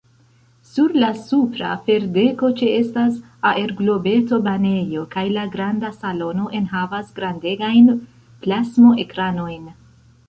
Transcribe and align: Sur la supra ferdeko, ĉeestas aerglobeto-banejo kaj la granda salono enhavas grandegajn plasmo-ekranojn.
Sur 0.67 0.93
la 1.01 1.09
supra 1.25 1.73
ferdeko, 1.89 2.49
ĉeestas 2.61 3.19
aerglobeto-banejo 3.51 5.05
kaj 5.13 5.27
la 5.37 5.45
granda 5.57 5.93
salono 6.01 6.49
enhavas 6.61 7.15
grandegajn 7.21 7.95
plasmo-ekranojn. 8.47 9.73